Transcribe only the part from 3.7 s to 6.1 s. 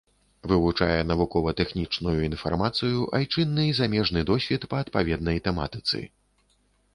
і замежны досвед па адпаведнай тэматыцы.